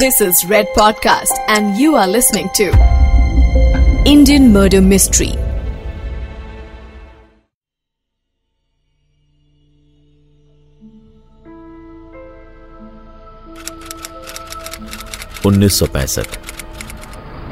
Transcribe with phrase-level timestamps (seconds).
[0.00, 2.66] This is Red Podcast, and you are listening to
[4.06, 5.32] Indian Murder Mystery.
[15.46, 16.38] उन्नीस सौ पैंसठ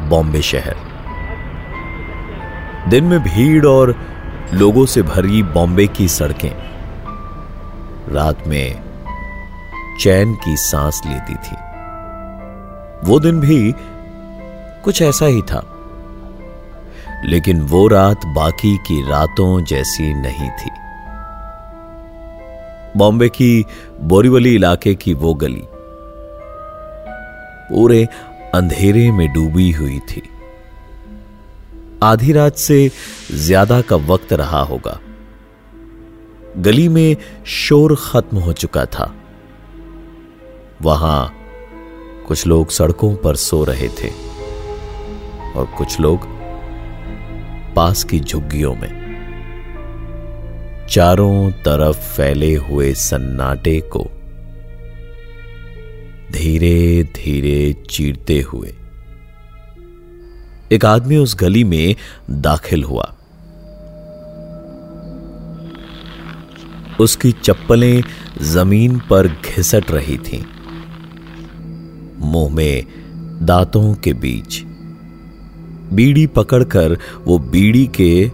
[0.09, 0.77] बॉम्बे शहर
[2.91, 3.96] दिन में भीड़ और
[4.54, 6.52] लोगों से भरी बॉम्बे की सड़कें
[8.14, 8.68] रात में
[10.00, 11.70] चैन की सांस लेती थी
[13.04, 13.75] वो दिन भी
[14.85, 15.63] कुछ ऐसा ही था।
[17.25, 20.71] लेकिन वो रात बाकी की रातों जैसी नहीं थी।
[22.96, 23.64] बॉम्बे की
[24.00, 25.63] बोरीवली इलाके की वो गली
[27.71, 28.05] पूरे
[28.55, 30.22] अंधेरे में डूबी हुई थी।
[32.03, 32.91] आधी रात से
[33.33, 34.98] ज़्यादा का वक्त रहा होगा।
[36.56, 39.12] गली में शोर खत्म हो चुका था।
[40.83, 41.39] वहाँ
[42.30, 44.08] कुछ लोग सड़कों पर सो रहे थे
[45.56, 46.27] और कुछ लोग
[47.74, 48.91] पास की झुग्गियों में
[50.90, 54.02] चारों तरफ़ फैले हुए सन्नाटे को
[56.32, 58.74] धीरे धीरे चीरते हुए
[60.72, 61.94] एक आदमी उस गली में
[62.30, 63.14] दाखिल हुआ
[67.00, 68.02] उसकी चप्पलें
[68.42, 70.42] ज़मीन पर घिसट रही थीं।
[72.20, 72.86] मुँह में
[73.42, 74.62] दांतों के बीच।
[75.92, 78.30] बीड़ी पकड़कर वो बीड़ी के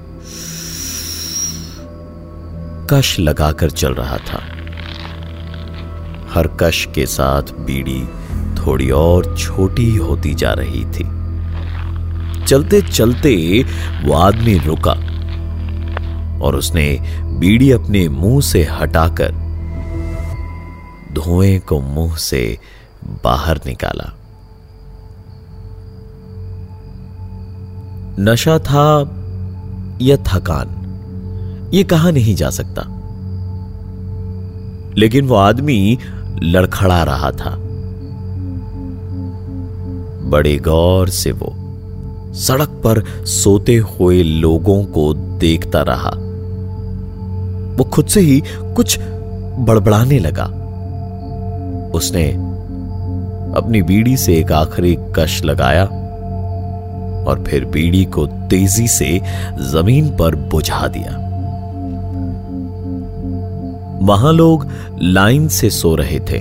[2.90, 4.38] कश लगाकर चल रहा था।
[6.34, 8.02] हर कश के साथ बीड़ी
[8.54, 11.04] थोड़ी और छोटी होती जा रही थी।
[12.44, 13.64] चलते चलते
[14.04, 14.92] वो आदमी रुका
[16.44, 19.32] और उसने बीड़ी अपने मुँह से हटाकर
[21.12, 22.58] धुएँ को मुँह से
[23.06, 24.12] बाहर निकाला।
[28.18, 29.00] नशा था
[30.00, 30.82] या थकान,
[31.74, 32.82] ये कहा नहीं जा सकता।
[34.98, 35.98] लेकिन वो आदमी
[36.42, 37.56] लड़खड़ा रहा था।
[40.28, 41.52] बड़े गौर से वो
[42.34, 46.10] सड़क पर सोते हुए लोगों को देखता रहा।
[47.76, 48.98] वो खुद से ही कुछ
[49.58, 50.44] बड़बड़ाने लगा।
[51.94, 52.45] उसने
[53.56, 55.84] अपनी बीड़ी से एक आखिरी कश लगाया
[57.26, 59.20] और फिर बीड़ी को तेज़ी से
[59.70, 61.22] ज़मीन पर बुझा दिया।
[64.06, 64.66] वहाँ लोग
[65.02, 66.40] लाइन से सो रहे थे।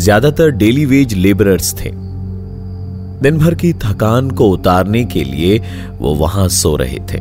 [0.00, 1.90] ज़्यादातर डेली वेज लेबरर्स थे।
[3.22, 5.58] दिन भर की थकान को उतारने के लिए
[5.98, 7.18] वो वहाँ सो रहे थे।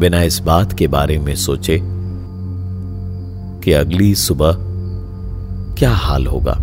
[0.00, 1.78] बिना इस बात के बारे में सोचे
[3.64, 4.52] कि अगली सुबह
[5.80, 6.56] क्या हाल होगा?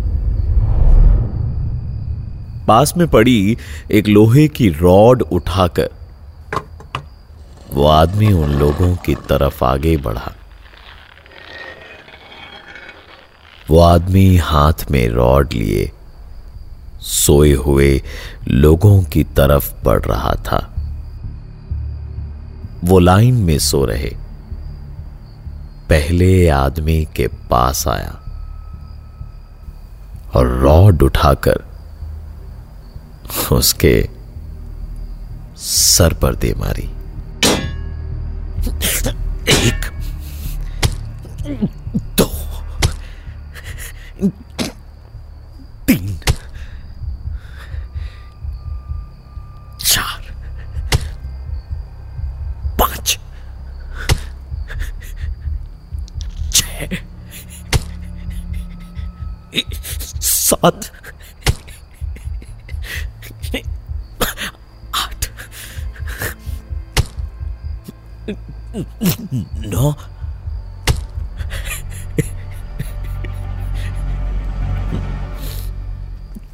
[2.66, 3.56] पास में पड़ी
[3.90, 5.90] एक लोहे की रॉड उठाकर
[7.70, 10.32] वो आदमी उन लोगों की तरफ़ आगे बढ़ा।
[13.70, 15.92] वो आदमी हाथ में रॉड लिए,
[17.00, 18.02] सोए हुए
[18.48, 20.74] लोगों की तरफ़ बढ़ रहा था।
[22.84, 24.16] वो लाइन में सो रहे।
[25.88, 28.27] पहले आदमी के पास आया।
[30.34, 31.64] और रॉड उठाकर
[33.52, 34.08] उसके
[35.56, 36.90] सर पर दे मारी।
[39.48, 39.90] एक
[60.62, 60.90] सात
[64.94, 65.26] आठ
[69.72, 69.92] नौ।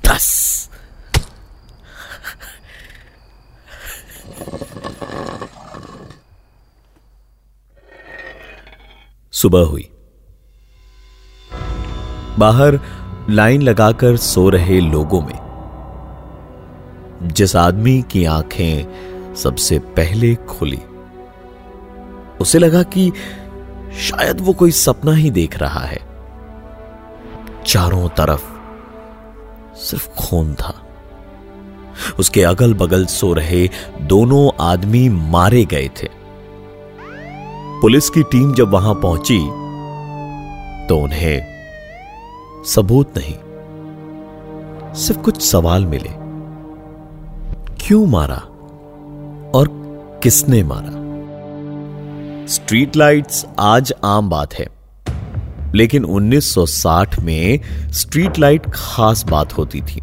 [0.06, 0.28] दस।
[9.32, 9.88] सुबह हुई।
[12.38, 12.78] बाहर
[13.30, 15.44] लाइन लगाकर सो रहे लोगों में।
[17.22, 18.84] जिस आदमी की आँखें
[19.34, 20.82] सबसे पहले खुली,
[22.40, 23.12] उसे लगा कि
[23.98, 25.98] शायद वो कोई सपना ही देख रहा है।
[27.66, 28.44] चारों तरफ़
[29.76, 30.74] सिर्फ़ खून था।
[32.18, 33.70] उसके अगल बगल सो रहे
[34.02, 36.08] दोनों आदमी मारे गए थे।
[37.80, 39.38] पुलिस की टीम जब वहाँ पहुँची
[40.88, 41.53] तो उन्हें
[42.66, 43.34] सबूत नहीं।
[44.94, 46.10] सिर्फ़ कुछ सवाल मिले।
[47.86, 48.36] क्यों मारा?
[49.58, 49.68] और
[50.22, 50.90] किसने मारा?
[52.46, 54.66] स्ट्रीट लाइट्स आज आम बात है।
[55.74, 57.60] लेकिन 1960 में
[57.92, 60.02] स्ट्रीट लाइट खास बात होती थी।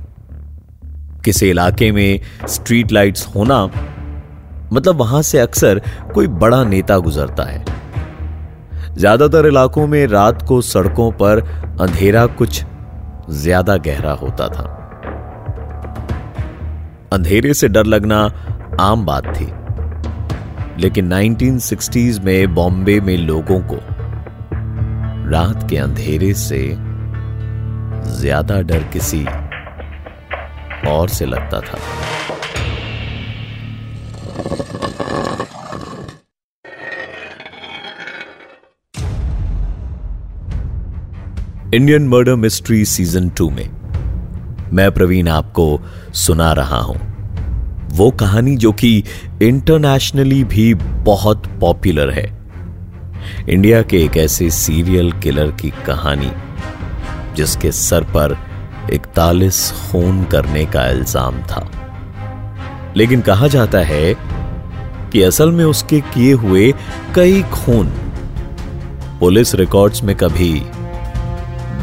[1.25, 3.71] किसी इलाके में स्ट्रीट लाइट्स होना
[4.73, 5.81] मतलब वहाँ से अक्सर
[6.13, 7.70] कोई बड़ा नेता गुजरता है।
[8.97, 11.39] ज़्यादातर इलाकों में रात को सड़कों पर
[11.81, 12.63] अंधेरा कुछ
[13.29, 14.63] ज़्यादा गहरा होता था।
[17.13, 18.19] अंधेरे से डर लगना
[18.79, 19.45] आम बात थी।
[20.81, 23.77] लेकिन 1960s में बॉम्बे में लोगों को
[25.31, 26.61] रात के अंधेरे से
[28.19, 29.25] ज़्यादा डर किसी
[30.89, 31.77] और से लगता था।
[41.75, 43.69] Indian murder mystery season two में
[44.73, 45.65] मैं प्रवीण आपको
[46.13, 46.95] सुना रहा हूँ।
[47.93, 49.03] वो कहानी जो कि
[49.41, 52.25] इंटरनेशनली भी बहुत पॉपुलर है।
[53.49, 56.31] इंडिया के एक ऐसे सीरियल किलर की कहानी,
[57.35, 58.37] जिसके सर पर
[58.93, 61.65] इकतालीस खून करने का इल्ज़ाम था।
[62.97, 64.13] लेकिन कहा जाता है
[65.11, 66.71] कि असल में उसके किए हुए
[67.15, 67.93] कई खून
[69.19, 70.53] पुलिस रिकॉर्ड्स में कभी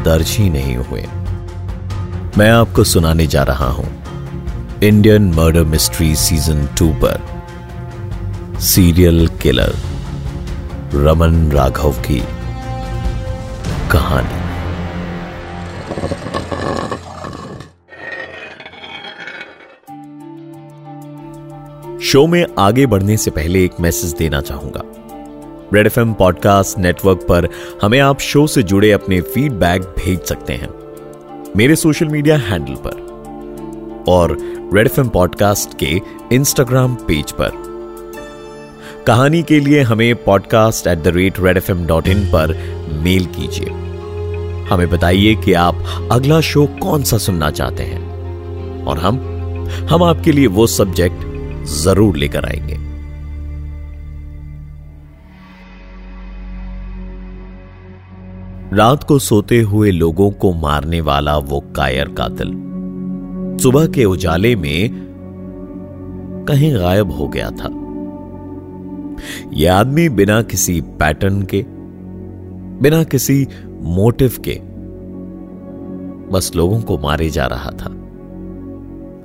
[0.03, 1.05] दर्ज ही नहीं हुए।
[2.37, 3.87] मैं आपको सुनाने जा रहा हूँ।
[4.83, 9.73] Indian murder mystery season two पर। सीरियल किलर,
[10.95, 12.21] रमन राघव की
[13.91, 14.37] कहानी।
[22.03, 24.81] शो में आगे बढ़ने से पहले एक मैसेज देना चाहूँगा।
[25.73, 27.49] रेड एफ़ पॉडकास्ट नेटवर्क पर
[27.81, 30.69] हमें आप शो से जुड़े अपने फीडबैक भेज सकते हैं।
[31.57, 34.37] मेरे सोशल मीडिया हैंडल पर और
[34.73, 36.01] रेड एफ़ पॉडकास्ट के
[36.33, 37.51] इंस्टाग्राम पेज पर।
[39.07, 42.47] कहानी के लिए हमें podcast at the rate Red F M dot in पर
[43.03, 43.69] मेल कीजिए।
[44.69, 48.09] हमें बताइए कि आप अगला शो कौन सा सुनना चाहते हैं।
[48.85, 49.15] और हम
[49.89, 51.17] हम आपके लिए वो सब्जेक्ट
[51.65, 52.88] ज़रूर लेकर आएँगे।
[58.73, 62.47] रात को सोते हुए लोगों को मारने वाला वो कायर कातिल।
[63.63, 64.89] सुबह के उजाले में
[66.47, 67.69] कहीं गायब हो गया था।
[69.53, 71.65] यह आदमी बिना किसी पैटर्न के,
[72.81, 73.47] बिना किसी
[73.81, 74.59] मोटिव के
[76.33, 77.89] बस लोगों को मारे जा रहा था।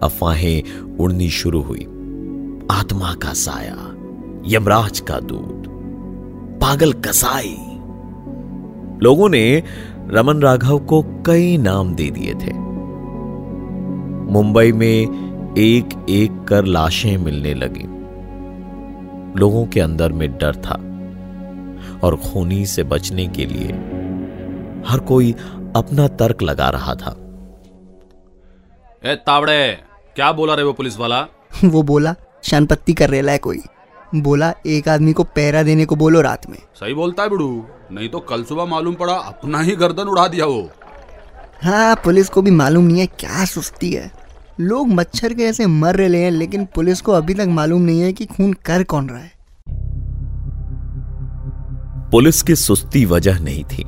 [0.03, 0.63] अफवाहें
[0.97, 1.85] उड़नी शुरू हुई।
[2.71, 3.77] आत्मा का साया,
[4.47, 5.65] यमराज का दूध
[6.61, 7.74] पागल कसाई।
[9.05, 9.63] लोगों ने
[10.07, 12.53] रमन राघव को कई नाम दे दिए थे।
[14.33, 14.97] मुंबई में
[15.59, 17.85] एक एक कर लाशें मिलने लगी।
[19.41, 20.75] लोगों के अंदर में डर था
[22.07, 23.67] और खूनी से बचने के लिए
[24.87, 25.33] हर कोई
[25.77, 27.11] अपना तर्क लगा रहा था।
[29.05, 29.79] ए तावड़े
[30.17, 31.27] क्या बोला रे वो पुलिस वाला?
[31.65, 33.61] वो बोला शानपत्ती कर रेला है कोई।
[34.15, 38.09] बोला एक आदमी को पैरा देने को बोलो रात में। सही बोलता है बिड़ू। नहीं
[38.09, 40.69] तो कल सुबह मालूम पड़ा अपना ही गर्दन उड़ा दिया वो।
[41.63, 44.11] हाँ पुलिस को भी मालूम नहीं है क्या सुस्ती है।
[44.61, 48.13] लोग मच्छर के ऐसे मर रहे हैं लेकिन पुलिस को अभी तक मालूम नहीं है
[48.13, 49.33] कि खून कर कौन रहा है।
[52.11, 53.85] पुलिस की सुस्ती वजह नहीं थी।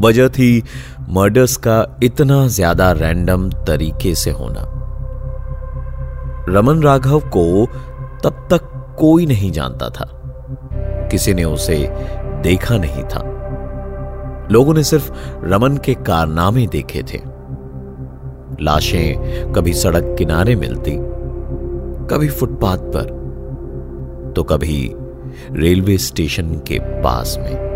[0.00, 0.62] वजह थी
[1.08, 4.64] मर्डर्स का इतना ज़्यादा रैंडम तरीके से होना।
[6.48, 7.66] रमन राघव को
[8.24, 10.06] तब तक कोई नहीं जानता था।
[11.10, 11.76] किसी ने उसे
[12.42, 13.22] देखा नहीं था।
[14.52, 15.10] लोगों ने सिर्फ़
[15.44, 17.20] रमन के कारनामे देखे थे।
[18.60, 20.96] लाशें कभी सड़क किनारे मिलती,
[22.06, 24.94] कभी फुटपाथ पर तो कभी
[25.52, 27.68] रेलवे स्टेशन के पास में।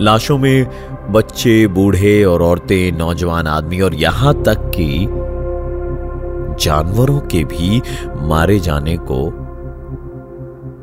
[0.00, 0.66] लाशों में
[1.10, 5.06] बच्चे, बूढ़े और औरतें, नौजवान आदमी और यहाँ तक कि
[6.64, 7.82] जानवरों के भी
[8.28, 9.30] मारे जाने को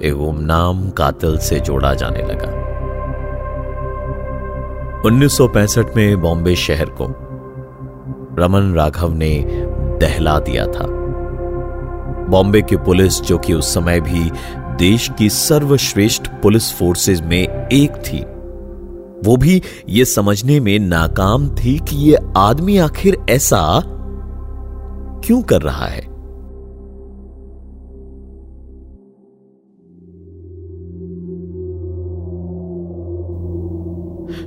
[0.03, 2.65] एक गुमनाम कातिल से जोड़ा जाने लगा।
[5.05, 7.05] 1965 में बॉम्बे शहर को
[8.39, 9.45] रमन राघव ने
[10.01, 10.87] दहला दिया था।
[12.29, 17.91] बॉम्बे की पुलिस, जो कि उस समय भी देश की सर्वश्रेष्ठ पुलिस फोर्सेस में एक
[17.91, 18.25] थी,
[19.29, 23.81] वो भी ये समझने में नाकाम थी कि ये आदमी आखिर ऐसा
[25.25, 26.14] क्यों कर रहा है।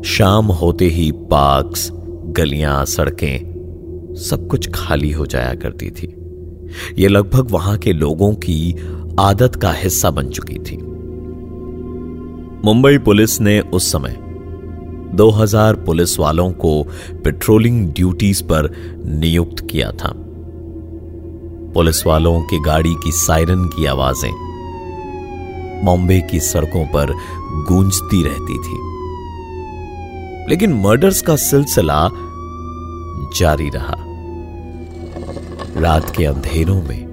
[0.05, 1.91] शाम होते ही पार्क्स
[2.25, 6.15] गलियाँ, सड़कें, सब कुछ खाली हो जाया करती थी।
[6.99, 8.77] ये लगभग वहाँ के लोगों की
[9.21, 10.77] आदत का हिस्सा बन चुकी थी।
[12.65, 14.17] मुंबई पुलिस ने उस समय
[15.15, 16.83] 2000 पुलिस वालों को
[17.25, 18.73] पेट्रोलिंग ड्यूटीज़ पर
[19.07, 20.13] नियुक्त किया था।
[21.75, 24.49] पुलिस वालों की गाड़ी की सायरन की आवाज़ें
[25.85, 27.13] बॉम्बे की सड़कों पर
[27.69, 28.98] गूंजती रहती थी।
[30.49, 32.09] लेकिन मर्डर्स का सिलसिला
[33.39, 33.97] जारी रहा।
[35.81, 37.07] रात के अंधेरों में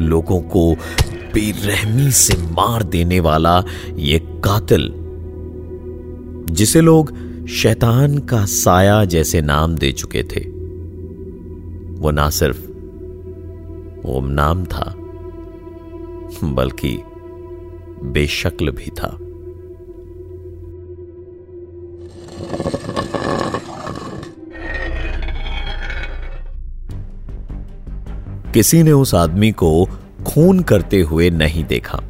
[0.00, 0.74] लोगों को
[1.34, 3.62] बेरहमी से मार देने वाला
[3.94, 4.92] ये कातिल,
[6.50, 7.12] जिसे लोग
[7.46, 10.40] शैतान का साया जैसे नाम दे चुके थे,
[12.00, 12.64] वो ना सिर्फ़
[14.08, 14.94] ओम नाम था,
[16.44, 16.96] बल्कि
[18.12, 19.16] बेशक्ल भी था।
[28.56, 29.88] किसी ने उस आदमी को
[30.26, 32.00] खून करते हुए नहीं देखा।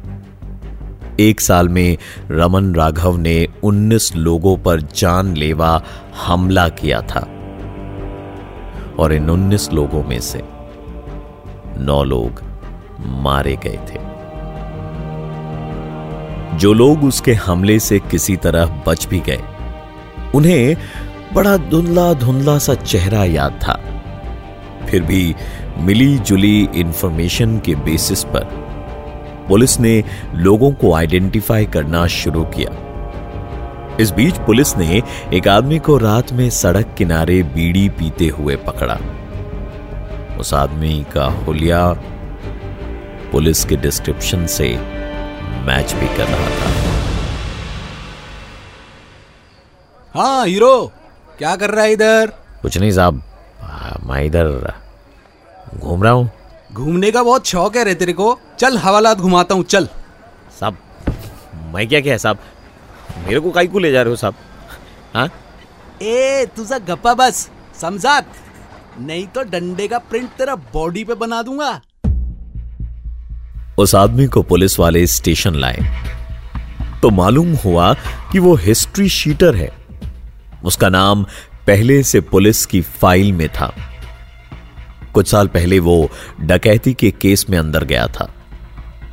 [1.19, 1.97] एक साल में
[2.31, 5.83] रमन राघव ने 19 लोगों पर जानलेवा
[6.25, 7.19] हमला किया था।
[8.99, 10.41] और इन 19 लोगों में से
[11.77, 12.41] नौ लोग
[12.99, 13.99] मारे गए थे।
[16.57, 19.41] जो लोग उसके हमले से किसी तरह बच भी गए,
[20.35, 20.77] उन्हें
[21.33, 23.81] बड़ा धुंधला धुंधला सा चेहरा याद था।
[24.85, 25.35] फिर भी
[25.77, 28.43] मिली जुली इंफॉर्मेशन के बेसिस पर
[29.47, 30.03] पुलिस ने
[30.35, 32.71] लोगों को आइडेंटिफाई करना शुरू किया।
[33.99, 35.01] इस बीच पुलिस ने
[35.33, 38.97] एक आदमी को रात में सड़क किनारे बीड़ी पीते हुए पकड़ा।
[40.37, 41.81] उस आदमी का हुलिया
[43.31, 44.69] पुलिस के डिस्क्रिप्शन से
[45.65, 46.73] मैच भी कर रहा था।
[50.15, 50.91] हाँ हीरो
[51.37, 52.33] क्या कर रहा है इधर?
[52.61, 53.23] कुछ नहीं साहब
[54.03, 54.73] मैं इधर
[55.75, 56.29] घूम रहा हूँ।
[56.73, 59.87] घूमने का बहुत शौक है रे तेरे को। चल हवालात घुमाता हूँ चल।
[60.59, 60.77] साहब
[61.73, 62.39] मैं क्या क्या साहब?
[63.17, 64.35] मेरे को काई को ले जा रहे हो साहब।
[65.13, 65.29] हाँ?
[66.01, 67.49] ए तुझा गप्पा बस
[67.81, 68.27] समझात।
[68.99, 71.81] नहीं तो डंडे का प्रिंट तेरा बॉडी पे बना दूँगा।
[73.79, 76.03] उस आदमी को पुलिस वाले स्टेशन लाए।
[77.01, 77.93] तो मालूम हुआ
[78.31, 79.69] कि वो हिस्ट्री शीटर है।
[80.63, 81.23] उसका नाम
[81.67, 83.73] पहले से पुलिस की फ़ाइल में था।
[85.13, 86.09] कुछ साल पहले वो
[86.41, 88.29] डकैती के केस में अंदर गया था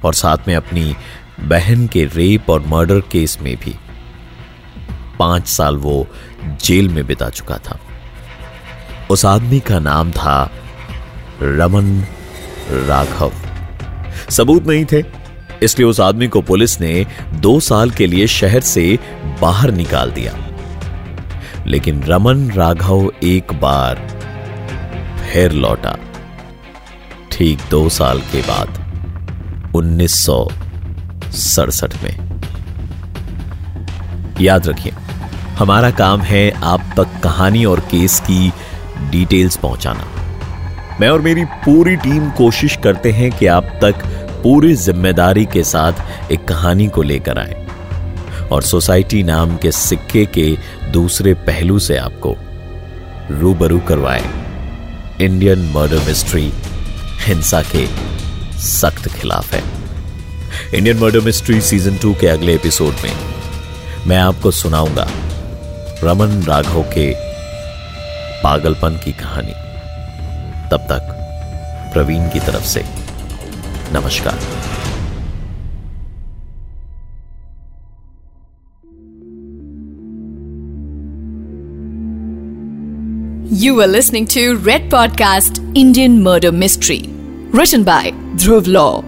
[0.05, 0.95] और साथ में अपनी
[1.41, 3.75] बहन के रेप और मर्डर केस में भी।
[5.19, 6.07] पाँच साल वो
[6.65, 7.79] जेल में बिता चुका था।
[9.11, 10.51] उस आदमी का नाम था
[11.43, 12.05] रमन
[12.71, 13.33] राघव।
[14.31, 15.03] सबूत नहीं थे,
[15.63, 18.99] इसलिए उस आदमी को पुलिस ने दो साल के लिए शहर से
[19.41, 20.33] बाहर निकाल दिया।
[21.67, 24.14] लेकिन रमन राघव एक बार
[25.25, 25.97] फिर लौटा।
[27.33, 30.49] ठीक दो साल के बाद, उन्नीस सौ
[31.33, 32.17] सड़सठ में।
[34.41, 34.93] याद रखिए,
[35.59, 38.53] हमारा काम है आप तक कहानी और केस की
[39.11, 40.07] डिटेल्स पहुंचाना।
[41.01, 44.07] मैं और मेरी पूरी टीम कोशिश करते हैं कि आप तक
[44.43, 47.67] पूरी ज़िम्मेदारी के साथ एक कहानी को लेकर आए
[48.53, 50.57] और सोसाइटी नाम के सिक्के के
[50.93, 52.37] दूसरे पहलू से आपको
[53.31, 54.44] रूबरू करवाए।
[55.21, 56.53] इंडियन मर्डर मिस्ट्री
[57.21, 57.87] हिंसा के
[58.59, 59.63] सख्त खिलाफ है।
[60.75, 63.13] Indian murder mystery season two के अगले एपिसोड में
[64.07, 65.07] मैं आपको सुनाऊँगा
[66.05, 67.15] रमन राघव के
[68.43, 69.55] पागलपन की कहानी।
[70.71, 71.15] तब तक
[71.95, 72.85] प्रवीण की तरफ़ से
[73.93, 74.39] नमस्कार।
[83.47, 87.03] You are listening to Red Podcast Indian Murder Mystery.
[87.51, 89.05] Written by Dhruv Law.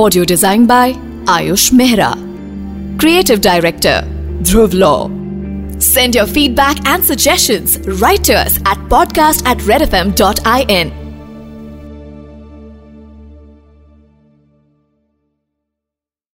[0.00, 0.92] Audio designed by
[1.24, 2.14] Ayush Mehra.
[3.00, 4.04] Creative Director
[4.42, 5.08] Dhruv Law.
[5.80, 10.99] Send your feedback and suggestions right to us at podcast at redfm.in.